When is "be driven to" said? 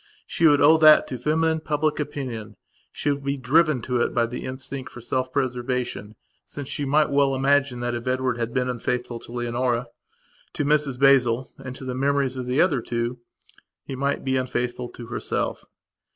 3.23-4.01